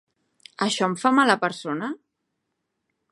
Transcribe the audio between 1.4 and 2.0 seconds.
persona?